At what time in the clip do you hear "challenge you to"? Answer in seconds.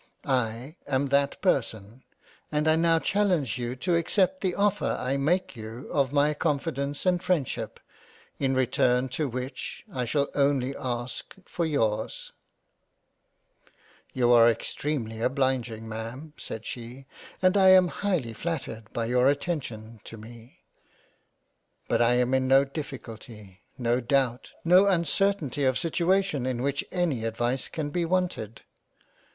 2.97-3.95